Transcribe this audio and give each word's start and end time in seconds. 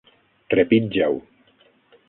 Trepitja-ho. 0.53 1.21